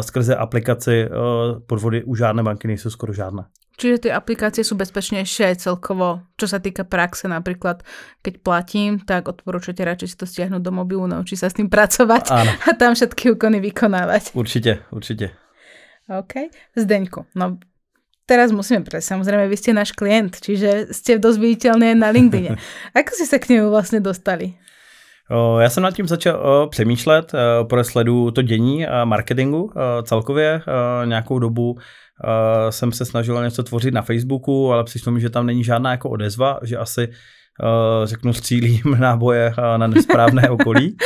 [0.00, 1.08] skrze aplikaci
[1.66, 3.44] podvody u žádné banky nejsou skoro žádné.
[3.80, 7.80] Čiže ty aplikácie sú bezpečnejšie aj celkovo, čo sa týka praxe napríklad,
[8.20, 12.28] keď platím, tak odporúčate radšej si to stiahnuť do mobilu, naučiť sa s tým pracovať
[12.28, 12.52] Áno.
[12.68, 14.36] a tam všetky úkony vykonávať.
[14.36, 15.41] Určite, určite.
[16.08, 16.50] OK.
[16.76, 17.58] Zdeňko, no
[18.26, 19.08] teraz musíme prejsť.
[19.08, 22.56] Samozrejme, vy ste náš klient, čiže ste dosť viditeľní na LinkedIne.
[22.98, 24.54] Ako si sa k němu vlastně dostali?
[25.58, 27.32] Já jsem nad tím začal přemýšlet,
[27.68, 30.62] pro sledu to dění marketingu celkově
[31.04, 31.78] nějakou dobu
[32.70, 36.10] jsem se snažil něco tvořit na Facebooku, ale přišlo mi, že tam není žádná jako
[36.10, 37.08] odezva, že asi
[38.04, 40.96] řeknu střílím náboje na nesprávné okolí.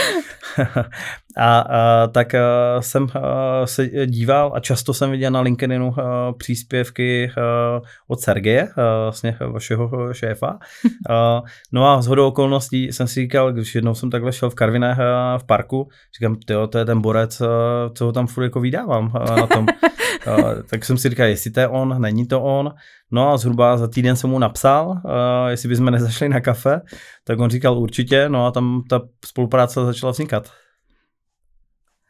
[1.37, 2.40] a, a tak a,
[2.81, 8.68] jsem a, se díval a často jsem viděl na LinkedInu a, příspěvky a, od Sergeje,
[8.68, 10.59] a, vlastně vašeho šéfa.
[11.11, 14.55] A, no a z hodou okolností jsem si říkal, když jednou jsem takhle šel v
[14.55, 14.96] Karviné
[15.38, 17.46] v parku, říkám, tyjo, to je ten borec, a,
[17.94, 19.66] co ho tam furt jako vydávám a, na tom.
[20.27, 22.75] A, tak jsem si říkal, jestli to je on, není to on.
[23.11, 25.01] No a zhruba za týden jsem mu napsal, uh,
[25.49, 26.81] jestli bychom nezašli na kafe,
[27.25, 30.51] tak on říkal určitě, no a tam ta spolupráce začala vznikat.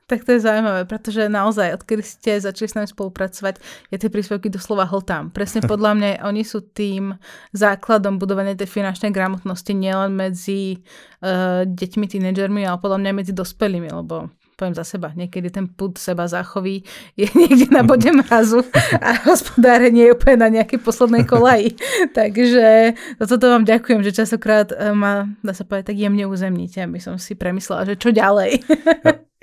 [0.06, 3.58] Tak to je zaujímavé, pretože naozaj, odkedy ste začali s nami spolupracovať,
[3.90, 5.34] ja tie príspevky doslova hltám.
[5.34, 7.18] Presne podľa mňa oni sú tým
[7.50, 10.78] základom budovania tej finančnej gramotnosti nielen medzi
[11.26, 16.00] uh, deťmi, tínedžermi, ale podľa mňa medzi dospelými, lebo poviem za seba, niekedy ten put
[16.00, 16.80] seba záchový
[17.20, 18.64] je niekde na bode mrazu
[18.98, 21.76] a hospodárenie je úplne na nejakej poslednej kolaji.
[22.18, 26.80] Takže za toto vám ďakujem, že časokrát eh, ma, dá sa povedať, tak jemne uzemníte,
[26.80, 28.64] aby som si premyslela, že čo ďalej.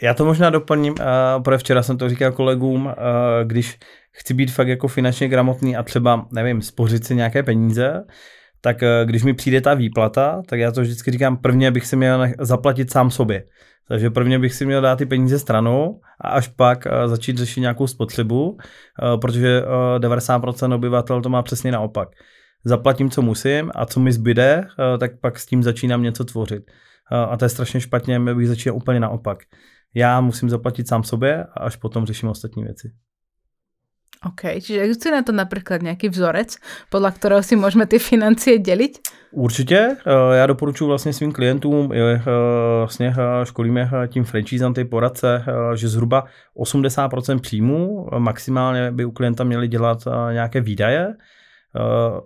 [0.01, 2.93] Já to možná doplním, uh, protože včera jsem to říkal kolegům, uh,
[3.43, 3.79] když
[4.11, 8.03] chci být fakt jako finančně gramotný a třeba, nevím, spořit si nějaké peníze,
[8.63, 11.95] tak uh, když mi přijde ta výplata, tak já to vždycky říkám, prvně bych si
[11.95, 13.43] měl zaplatit sám sobě.
[13.87, 17.59] Takže prvně bych si měl dát ty peníze stranou a až pak uh, začít řešit
[17.61, 22.09] nějakou spotřebu, uh, protože uh, 90% obyvatel to má přesně naopak.
[22.65, 24.67] Zaplatím, co musím a co mi zbyde,
[24.99, 26.63] tak pak s tím začínám něco tvořit.
[27.11, 29.37] A to je strašně špatně, bych začínal úplně naopak.
[29.95, 32.91] já musím zaplatit sám sobě a až potom řeším ostatní věci.
[34.25, 36.55] OK, čiže existuje na to například nějaký vzorec,
[36.89, 38.99] podle kterého si můžeme ty financie dělit?
[39.31, 39.97] Určitě.
[40.05, 42.21] Eh, já doporučuji vlastně svým klientům, eh,
[42.77, 49.43] vlastně eh, školíme tím franchisem ty poradce, že zhruba 80% příjmů maximálně by u klienta
[49.43, 49.97] měli dělat
[50.31, 51.13] nějaké výdaje,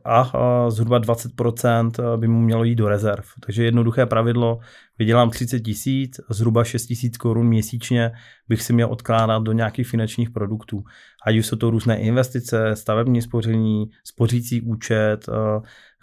[0.06, 0.32] a
[0.70, 3.26] zhruba 20% by mu mělo jít do rezerv.
[3.46, 4.60] Takže jednoduché pravidlo,
[5.00, 8.12] vydělám 30 tisíc, zhruba 6 tisíc korun měsíčně
[8.50, 10.84] bych si měl odkládat do nějakých finančních produktů.
[11.28, 15.30] Ať už jsou to různé investice, stavební spoření, spořící účet,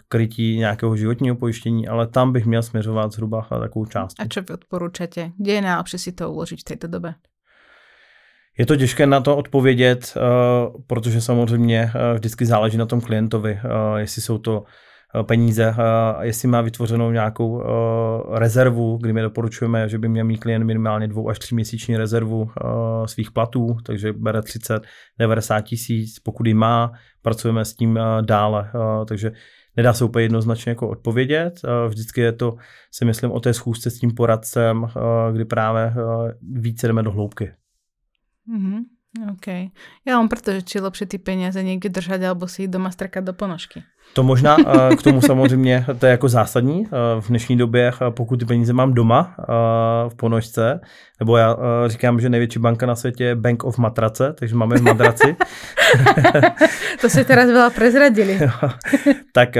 [0.07, 4.15] krytí nějakého životního pojištění, ale tam bych měl směřovat zhruba takovou část.
[4.19, 5.31] A co vy odporučáte?
[5.37, 7.13] Kde je nejlepší si to uložit v této době?
[8.57, 10.19] Je to těžké na to odpovědět, eh,
[10.87, 14.63] protože samozřejmě eh, vždycky záleží na tom klientovi, eh, jestli jsou to
[15.23, 15.75] peníze,
[16.21, 17.63] jestli má vytvořenou nějakou
[18.31, 22.49] rezervu, kdy my doporučujeme, že by měl mít klient minimálně dvou až tři měsíční rezervu
[23.05, 24.83] svých platů, takže bere 30,
[25.19, 28.71] 90 tisíc, pokud ji má, pracujeme s tím dále,
[29.07, 29.31] takže
[29.77, 31.61] nedá se úplně jednoznačně jako odpovědět.
[31.87, 32.55] Vždycky je to,
[32.91, 34.87] si myslím, o té schůzce s tím poradcem,
[35.33, 35.93] kdy právě
[36.51, 37.51] více jdeme do hloubky.
[38.57, 38.79] Mm-hmm.
[39.31, 39.47] OK.
[40.07, 43.23] Já mám proto, že či lepšie ty peníze někde držet, alebo si jít doma strkat
[43.23, 43.83] do ponožky.
[44.13, 44.57] To možná,
[44.97, 46.87] k tomu samozřejmě, to je jako zásadní
[47.19, 49.35] v dnešní době, pokud ty peníze mám doma
[50.09, 50.79] v ponožce,
[51.19, 54.81] nebo já říkám, že největší banka na světě je Bank of Matrace, takže máme v
[54.81, 55.35] madraci.
[57.01, 58.39] to si teraz veľa prezradili.
[59.31, 59.55] tak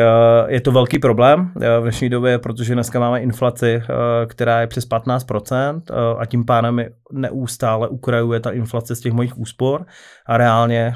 [0.47, 3.81] je to velký problém v dnešní době, protože dneska máme inflaci,
[4.27, 5.81] která je přes 15%
[6.19, 6.81] a tím pádem
[7.11, 9.85] neustále ukrajuje ta inflace z těch mojich úspor
[10.25, 10.95] a reálně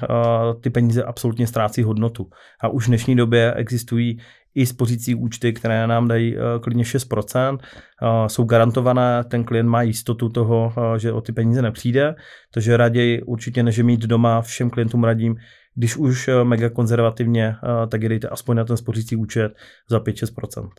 [0.62, 2.30] ty peníze absolutně ztrácí hodnotu.
[2.62, 4.20] A už v dnešní době existují
[4.56, 9.82] i spořící účty, které nám dají uh, klidně 6%, uh, jsou garantované, ten klient má
[9.82, 12.16] jistotu toho, že o ty peníze nepřijde,
[12.54, 15.36] takže raději určitě než mít doma, všem klientům radím,
[15.76, 17.56] když už mega konzervativně,
[17.90, 19.52] tak dejte aspoň na ten spořící účet
[19.90, 20.70] za 5-6%.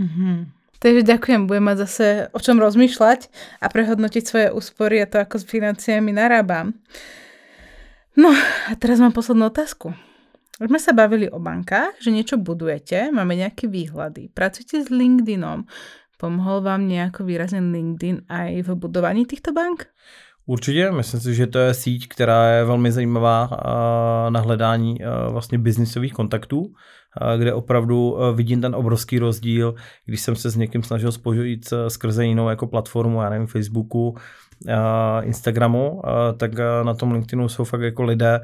[0.00, 0.46] Mm-hmm.
[0.78, 5.40] Takže ďakujem, budem mať zase o čom rozmýšľať a prehodnotiť svoje úspory a to, ako
[5.40, 6.76] s financiami narábam.
[8.16, 8.32] No
[8.68, 9.96] a teraz mám poslednú otázku.
[10.56, 15.68] Už sme sa bavili o bankách, že niečo budujete, máme nejaké výhľady, pracujete s LinkedInom.
[16.16, 19.86] Pomohl vám nějak výrazně LinkedIn i v budování těchto bank?
[20.46, 23.50] Určitě, myslím si, že to je síť, která je velmi zajímavá
[24.28, 24.98] na hledání
[25.30, 26.72] vlastně biznisových kontaktů,
[27.36, 29.74] kde opravdu vidím ten obrovský rozdíl,
[30.04, 34.16] když jsem se s někým snažil spojit skrze jinou jako platformu, já nevím, Facebooku,
[35.22, 36.02] Instagramu,
[36.36, 36.50] tak
[36.82, 38.40] na tom LinkedInu jsou fakt jako lidé,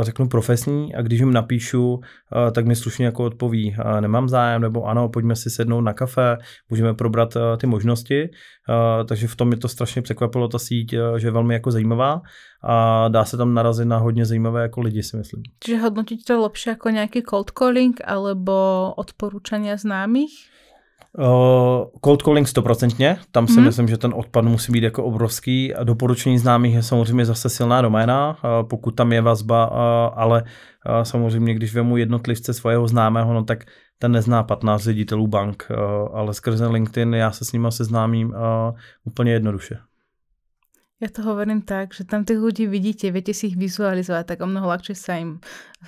[0.00, 4.62] řeknu profesní a když jim napíšu, eh, tak mi slušně jako odpoví, eh, nemám zájem,
[4.62, 6.36] nebo ano, pojďme si sednout na kafe,
[6.70, 8.30] můžeme probrat ty možnosti,
[9.08, 12.20] takže v tom mě to strašně překvapilo ta síť, že je velmi jako zajímavá
[12.64, 15.42] a dá se tam narazit na hodně zajímavé jako lidi, si myslím.
[15.64, 20.57] Čiže hodnotíte to lepší jako nějaký cold calling alebo odporučení známých?
[21.18, 23.64] Uh, cold calling stoprocentně, tam si hmm.
[23.64, 25.74] myslím, že ten odpad musí být jako obrovský.
[25.74, 29.76] A doporučení známých je samozřejmě zase silná doména, uh, pokud tam je vazba, uh,
[30.14, 33.64] ale uh, samozřejmě, když vemu jednotlivce svého známého, no tak
[33.98, 38.34] ten nezná 15 ředitelů bank, uh, ale skrze LinkedIn já se s nimi seznámím uh,
[39.04, 39.78] úplně jednoduše.
[40.98, 44.50] Ja to hovorím tak, že tam tých ľudí vidíte, viete si ich vizualizovať, tak o
[44.50, 45.38] mnoho ľahšie sa im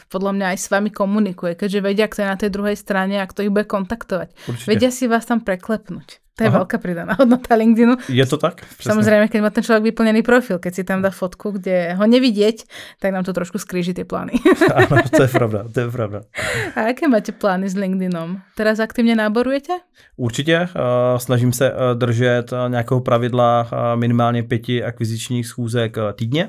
[0.06, 3.26] podľa mňa aj s vami komunikuje, keďže vedia, kto je na tej druhej strane a
[3.26, 4.30] kto ich bude kontaktovať.
[4.46, 4.70] Určite.
[4.70, 6.22] Vedia si vás tam preklepnúť.
[6.40, 6.64] To je Aha.
[6.64, 8.08] veľká pridaná hodnota LinkedInu.
[8.08, 8.64] Je to tak?
[8.64, 8.88] Přesně.
[8.88, 12.64] Samozřejmě, keď má ten člověk vyplněný profil, keď si tam dá fotku, kde ho nevidieť,
[12.96, 14.32] tak nám to trošku skríži ty plány.
[14.74, 16.20] ano, to je pravda, to je pravda.
[16.76, 18.40] A jaké máte plány s LinkedInom?
[18.56, 19.72] Teraz aktivně náborujete?
[20.16, 20.60] Určitě.
[20.60, 26.48] Uh, snažím se uh, držet uh, nějakého pravidla minimálně pěti akvizičních schůzek týdně.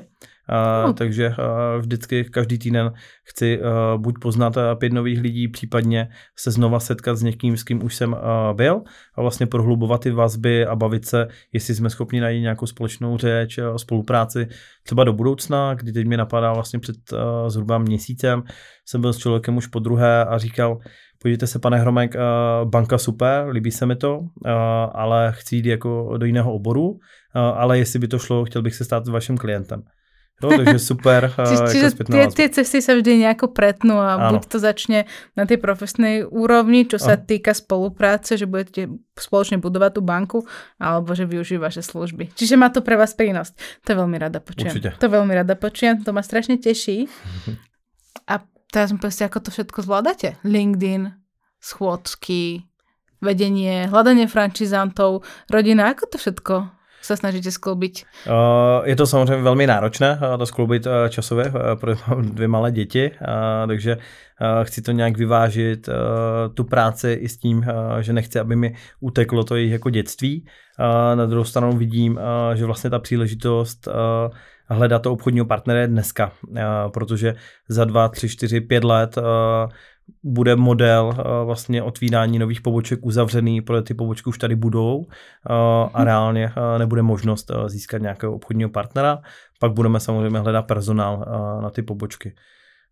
[0.50, 0.92] Uh, no.
[0.92, 1.34] Takže uh,
[1.80, 2.92] vždycky každý týden
[3.24, 7.84] chci uh, buď poznat pět nových lidí, případně se znova setkat s někým, s kým
[7.84, 8.18] už jsem uh,
[8.56, 8.82] byl
[9.14, 13.58] a vlastně prohlubovat ty vazby a bavit se, jestli jsme schopni najít nějakou společnou řeč,
[13.76, 14.48] spolupráci
[14.82, 16.96] třeba do budoucna, kdy teď mi napadá vlastně před
[17.46, 18.42] zhruba měsícem,
[18.86, 20.78] jsem byl s člověkem už po druhé a říkal,
[21.22, 22.14] podívejte se, pane Hromek,
[22.64, 24.20] banka super, líbí se mi to,
[24.92, 26.98] ale chci jít jako do jiného oboru,
[27.34, 29.82] ale jestli by to šlo, chtěl bych se stát vaším klientem.
[30.42, 31.30] No, takže super.
[31.48, 34.36] Čiže, čiže tie, tie cesty sa vždy nejako pretnú a ano.
[34.36, 35.06] buď to začne
[35.38, 37.22] na tej profesnej úrovni, čo sa ano.
[37.22, 40.38] týka spolupráce, že budete spoločne budovať tú banku,
[40.82, 42.34] alebo že využijú vaše služby.
[42.34, 43.54] Čiže má to pre vás prínos.
[43.86, 44.74] To je veľmi rada počujem.
[44.74, 44.90] Určite.
[44.98, 47.06] To veľmi rada počujem, to ma strašne teší.
[48.26, 48.42] A
[48.74, 50.42] teraz mi povedzte, ako to všetko zvládate.
[50.42, 51.14] LinkedIn,
[51.62, 52.66] schôdzky,
[53.22, 57.92] vedenie, hľadanie francizantov, rodina, ako to všetko se snažíte skloubit?
[58.84, 63.10] Je to samozřejmě velmi náročné to skloubit časově, protože mám dvě malé děti,
[63.66, 63.96] takže
[64.62, 65.88] chci to nějak vyvážit,
[66.54, 67.64] tu práci i s tím,
[68.00, 70.46] že nechci, aby mi uteklo to jejich jako dětství.
[71.14, 72.20] Na druhou stranu vidím,
[72.54, 73.88] že vlastně ta příležitost
[74.66, 76.32] hledat to obchodního partnera je dneska,
[76.92, 77.34] protože
[77.68, 79.18] za dva, tři, čtyři, pět let
[80.22, 85.06] bude model vlastně otvírání nových poboček uzavřený, protože ty pobočky už tady budou
[85.46, 86.04] a mhm.
[86.04, 89.18] reálně nebude možnost získat nějakého obchodního partnera.
[89.60, 91.24] Pak budeme samozřejmě hledat personál
[91.62, 92.34] na ty pobočky.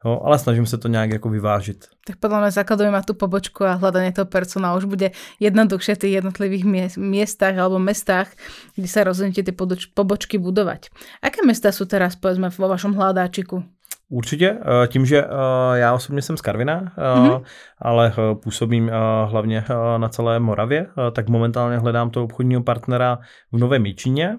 [0.04, 1.85] Jo, ale snažím se to nějak jako vyvážit.
[2.06, 5.98] Tak podle mě základově má tu pobočku a hledání toho personálu už bude jednoduchšie v
[5.98, 6.64] těch jednotlivých
[6.96, 8.28] městách alebo mestách,
[8.74, 9.52] kde se rozhodnete ty
[9.94, 10.87] pobočky budovat.
[11.22, 13.64] Aké města jsou teraz, povedzme, vo vašom hledáčiku?
[14.12, 15.29] Určitě, eh, tím, že eh,
[15.75, 17.42] já osobně jsem z Karvina, mm-hmm.
[17.79, 18.90] ale působím
[19.27, 19.64] hlavně
[19.96, 23.18] na celé Moravě, tak momentálně hledám toho obchodního partnera
[23.53, 24.38] v Novém Míčině,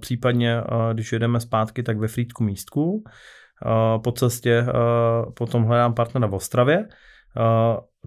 [0.00, 3.04] případně když jedeme zpátky, tak ve Frýdku Místku.
[4.04, 4.66] Po cestě
[5.34, 6.86] potom hledám partnera v Ostravě.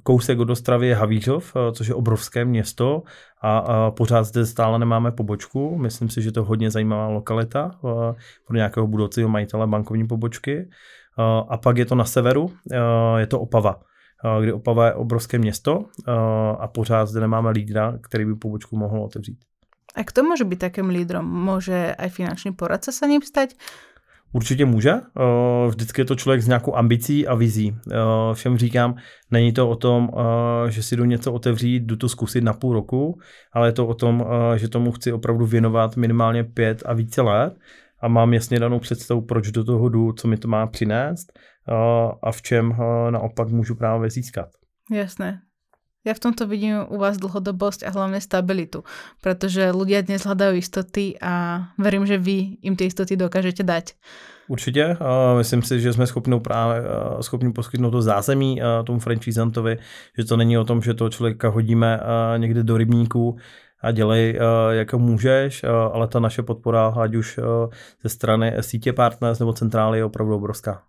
[0.03, 3.03] Kousek od Ostravy je Havířov, což je obrovské město
[3.41, 5.77] a pořád zde stále nemáme pobočku.
[5.77, 7.71] Myslím si, že to je hodně zajímavá lokalita
[8.47, 10.69] pro nějakého budoucího majitele bankovní pobočky.
[11.49, 12.51] A pak je to na severu,
[13.17, 13.79] je to Opava
[14.41, 15.85] kdy Opava je obrovské město
[16.59, 19.39] a pořád zde nemáme lídra, který by pobočku mohl otevřít.
[19.95, 21.25] A kdo může být takým lídrom?
[21.25, 23.55] Může aj finanční poradce se ním stať?
[24.33, 24.91] Určitě může.
[24.91, 27.77] Eh, vždycky je to člověk s nějakou ambicí a vizí.
[27.91, 27.95] Eh,
[28.33, 28.95] všem říkám,
[29.31, 32.73] není to o tom, eh, že si jdu něco otevřít, jdu to zkusit na půl
[32.73, 33.19] roku,
[33.53, 37.53] ale je to o tom, že tomu chci opravdu věnovat minimálně pět a více let
[38.01, 41.39] a mám jasně danou představu, proč do toho jdu, co mi to má přinést
[42.23, 42.75] a v čem
[43.09, 44.49] naopak můžu právě získat.
[44.91, 45.39] Jasné.
[46.05, 48.85] Ja v tomto vidím u vás dlhodobosť a hlavne stabilitu,
[49.25, 53.97] pretože ľudia dnes hľadajú istoty a verím, že vy im tie istoty dokážete dať.
[54.47, 54.97] Určitě.
[55.37, 56.83] Myslím si, že jsme schopni právě
[57.21, 59.77] schopni poskytnout to zázemí tomu franchisantovi,
[60.17, 61.99] že to není o tom, že toho člověka hodíme
[62.37, 63.37] někde do rybníku
[63.81, 64.39] a dělej,
[64.69, 65.63] jak můžeš,
[65.93, 67.39] ale ta naše podpora, ať už
[68.03, 70.81] ze strany sítě partners nebo centrály, je opravdu obrovská.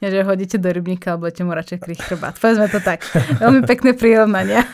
[0.00, 2.34] Nie, že hodíte do rybníka a budete mu radšej kryť chrbát.
[2.36, 3.04] Povedzme to tak.
[3.40, 4.64] Veľmi pekné prirovnania.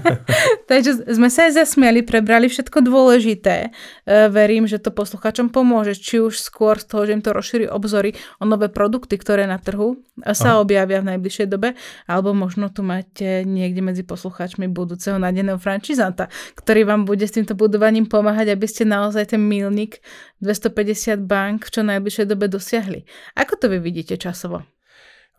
[0.70, 3.68] Takže sme sa aj zasmiali, prebrali všetko dôležité.
[3.68, 7.66] E, verím, že to posluchačom pomôže, či už skôr z toho, že im to rozšíri
[7.66, 9.98] obzory o nové produkty, ktoré na trhu
[10.32, 10.62] sa Aha.
[10.62, 11.74] objavia v najbližšej dobe,
[12.06, 17.58] alebo možno tu máte niekde medzi posluchačmi budúceho nádeného frančizanta, ktorý vám bude s týmto
[17.58, 19.98] budovaním pomáhať, aby ste naozaj ten milník
[20.42, 23.06] 250 bank v čo najbližšej dobe dosiahli.
[23.38, 24.62] Ako to vy vidíte časovo?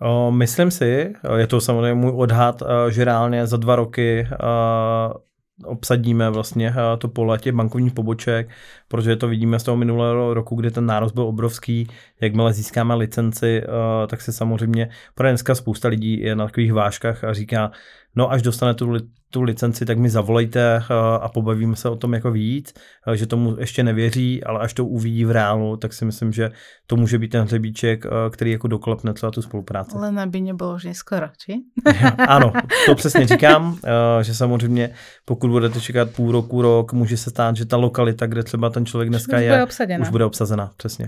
[0.02, 4.28] O, myslím si, je to samozřejmě můj odhad, že reálně za dva roky
[5.66, 8.50] obsadíme vlastně to pole těch bankovních poboček,
[8.88, 11.88] protože to vidíme z toho minulého roku, kdy ten nárost byl obrovský.
[12.22, 13.64] Jakmile získáme licenci,
[14.08, 17.72] tak se samozřejmě, pro dneska spousta lidí je na takových vážkách a říká,
[18.16, 18.98] no až dostane tu,
[19.34, 22.74] tu licenci, tak mi zavolejte eh, a pobavíme se o tom jako víc,
[23.08, 26.52] eh, že tomu ještě nevěří, ale až to uvidí v reálu, tak si myslím, že
[26.88, 29.98] to může být ten hřebíček, eh, který jako doklepne celá tu spolupráci.
[29.98, 31.54] Len aby nebylo už skoro, či?
[32.28, 32.54] ano,
[32.86, 33.78] to přesně říkám,
[34.22, 34.90] že samozřejmě
[35.26, 38.86] pokud budete čekat půl roku, rok, může se stát, že ta lokalita, kde třeba ten
[38.86, 41.06] člověk dneska už je, bude už bude obsazená, přesně.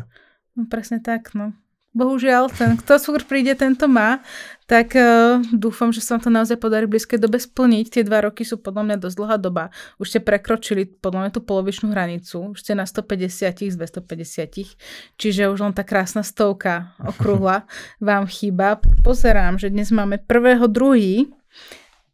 [0.57, 1.51] No, přesně tak, no
[1.95, 4.19] bohužiaľ, ten, kto skôr príde, tento má,
[4.65, 7.85] tak uh, dúfam, že sa vám to naozaj podarí v blízkej dobe splniť.
[7.93, 9.69] Tie dva roky sú podľa mňa dosť dlhá doba.
[10.01, 12.57] Už ste prekročili podľa mňa tú polovičnú hranicu.
[12.57, 15.21] Už ste na 150 z 250.
[15.21, 17.69] Čiže už len tá krásna stovka okrúhla
[18.01, 18.81] vám chýba.
[19.05, 21.29] Pozerám, že dnes máme 1.2.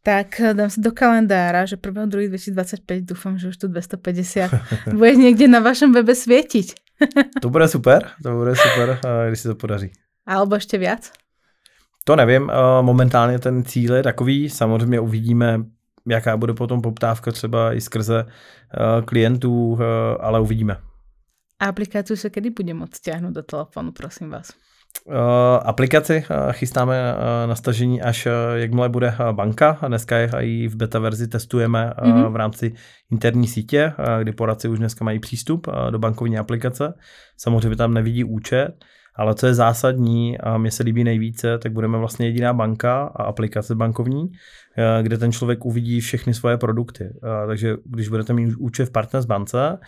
[0.04, 5.48] Tak eh, dám si do kalendára, že 1.2.2025 dúfam, že už tu 250 bude niekde
[5.48, 7.00] na vašom webe svietiť.
[7.40, 9.90] to bude super, to bude super, když se to podaří.
[10.26, 11.10] A alebo ještě viac?
[12.04, 15.60] To nevím, momentálně ten cíl je takový, samozřejmě uvidíme,
[16.08, 18.26] jaká bude potom poptávka třeba i skrze
[19.04, 19.78] klientů,
[20.20, 20.76] ale uvidíme.
[21.60, 24.52] A aplikaci se kdy bude moct stáhnout do telefonu, prosím vás?
[25.62, 27.14] Aplikaci chystáme
[27.46, 29.78] na stažení až jakmile bude banka.
[29.86, 32.32] Dneska je i v beta verzi testujeme mm-hmm.
[32.32, 32.74] v rámci
[33.12, 36.94] interní sítě, kdy poradci už dneska mají přístup do bankovní aplikace.
[37.36, 38.84] Samozřejmě tam nevidí účet,
[39.14, 43.22] ale co je zásadní a mně se líbí nejvíce, tak budeme vlastně jediná banka a
[43.22, 44.32] aplikace bankovní,
[45.02, 47.14] kde ten člověk uvidí všechny svoje produkty.
[47.46, 49.78] Takže když budete mít účet v Partners bance,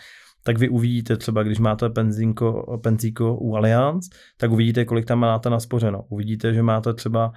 [0.43, 5.49] tak vy uvidíte třeba, když máte penzínko, penzíko u Allianz, tak uvidíte, kolik tam máte
[5.49, 6.03] naspořeno.
[6.09, 7.31] Uvidíte, že máte třeba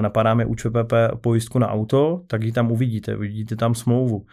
[0.00, 3.16] napadáme u ČPP pojistku na auto, tak ji tam uvidíte.
[3.16, 4.26] Uvidíte tam smlouvu.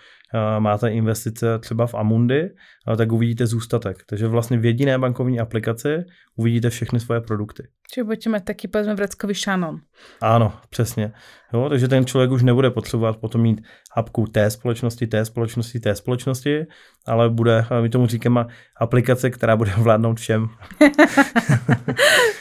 [0.59, 2.49] Máte investice třeba v Amundi,
[2.97, 3.97] tak uvidíte zůstatek.
[4.09, 5.97] Takže vlastně v jediné bankovní aplikaci
[6.35, 7.63] uvidíte všechny svoje produkty.
[7.93, 9.79] Čiže budete mít taky, povedzme, vreckový šanon.
[10.21, 11.11] Ano, přesně.
[11.53, 13.61] Jo, takže ten člověk už nebude potřebovat potom mít
[13.95, 16.65] apku té společnosti, té společnosti, té společnosti,
[17.07, 18.45] ale bude, my tomu říkáme,
[18.77, 20.47] aplikace, která bude vládnout všem.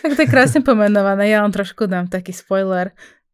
[0.03, 1.29] tak to je krásně pomenované.
[1.29, 2.91] Já vám trošku dám taký spoiler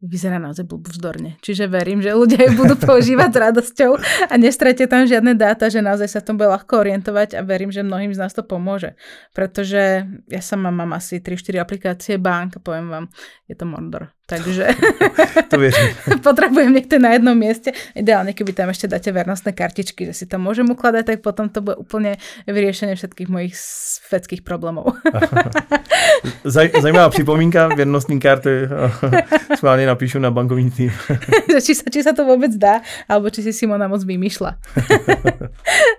[0.07, 1.37] vyzerá naozaj vzdorne.
[1.43, 3.91] Čiže verím, že ľudia ju budú používať s radosťou
[4.31, 7.85] a nestrate tam žiadne dáta, že naozaj sa tom bude ľahko orientovať a verím, že
[7.85, 8.95] mnohým z nás to pomôže.
[9.37, 13.05] Pretože ja sama mám asi 3-4 aplikácie bank a poviem vám,
[13.51, 14.16] je to Mordor.
[14.27, 14.75] Takže
[15.51, 15.57] to
[16.27, 17.71] potrebujem niekde na jednom mieste.
[17.95, 21.63] Ideálne, keby tam ešte dáte vernostné kartičky, že si to môžem ukladať, tak potom to
[21.63, 22.19] bude úplne
[22.51, 24.99] vyriešenie všetkých mojich svetských problémov.
[26.45, 28.69] Zaj, zajímavá připomínka, věrnostní karty
[29.57, 30.93] schválně napíšu na bankovní tým.
[31.63, 34.59] či, sa, či sa to vôbec dá, alebo či si Simona moc vymýšľa.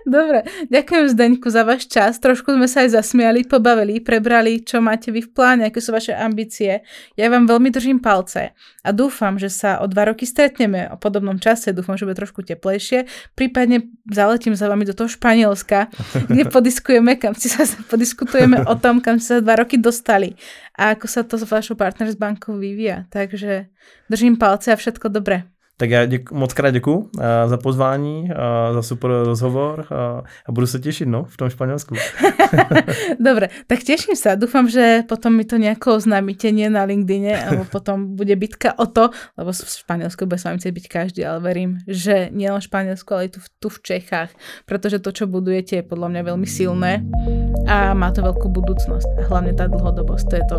[0.06, 2.20] Dobre, ďakujem Zdeňku za váš čas.
[2.20, 6.12] Trošku sme sa aj zasmiali, pobavili, prebrali, čo máte vy v pláne, aké sú vaše
[6.14, 6.80] ambície.
[7.18, 8.50] Ja vám veľmi držím palce palce
[8.82, 12.42] a dúfam, že sa o dva roky stretneme o podobnom čase, dúfam, že bude trošku
[12.42, 13.06] teplejšie,
[13.38, 15.86] prípadne zaletím za vami do toho Španielska,
[16.26, 17.62] kde podiskujeme, kam si sa
[17.92, 20.34] podiskutujeme o tom, kam sa dva roky dostali
[20.74, 23.06] a ako sa to s vašou partner s bankou vyvíja.
[23.14, 23.70] Takže
[24.10, 25.46] držím palce a všetko dobré.
[25.80, 29.96] Tak já děku, moc krát děkuji uh, za pozvání, uh, za super rozhovor uh,
[30.46, 31.94] a budu se těšit no, v tom Španělsku.
[33.20, 34.36] Dobre, tak těším se.
[34.36, 38.86] Doufám, že potom mi to nějakou oznámíte nie na LinkedIne, alebo potom bude bitka o
[38.86, 43.14] to, lebo v Španělsku bude s chcieť byť každý, ale verím, že nielen v Španělsku,
[43.14, 44.30] ale i tu, tu v Čechách,
[44.66, 47.04] protože to, čo budujete, je podľa mňa veľmi silné
[47.68, 49.08] a má to veľkú budúcnosť.
[49.18, 50.58] A hlavne tá dlhodobosť, to je to,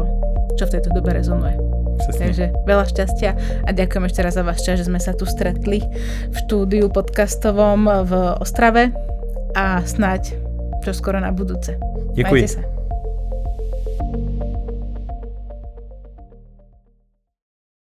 [0.58, 1.69] čo v tejto dobe rezonuje.
[2.00, 2.26] Přesně.
[2.26, 3.32] Takže veľa šťastia
[3.68, 5.84] a ďakujem ešte raz za váš čas, že sme sa tu stretli
[6.32, 8.96] v štúdiu podcastovom v Ostrave
[9.54, 10.40] a snáď
[10.80, 11.76] čo skoro na budúce.
[12.16, 12.42] Děkuji.
[12.48, 12.79] Majte sa.